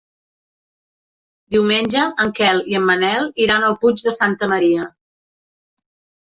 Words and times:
Diumenge 1.55 2.07
en 2.25 2.33
Quel 2.41 2.63
i 2.73 2.79
en 2.81 2.85
Manel 2.89 3.31
iran 3.47 3.69
al 3.71 3.79
Puig 3.87 4.05
de 4.09 4.17
Santa 4.19 4.53
Maria. 4.57 4.91